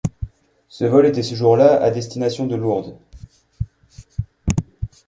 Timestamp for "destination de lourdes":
1.91-2.97